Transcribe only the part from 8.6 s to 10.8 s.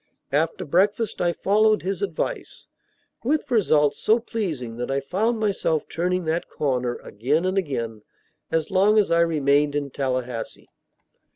long as I remained in Tallahassee.